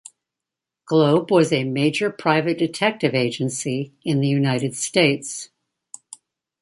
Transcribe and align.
Globe 0.87 1.29
was 1.29 1.51
a 1.53 1.63
major 1.63 2.09
private 2.09 2.57
detective 2.57 3.13
agency 3.13 3.93
in 4.03 4.19
the 4.19 4.27
United 4.27 4.75
States. 4.75 5.49